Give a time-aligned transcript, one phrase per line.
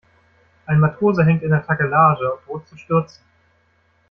[0.65, 3.23] Ein Matrose hängt in der Takelage und droht zu stürzen.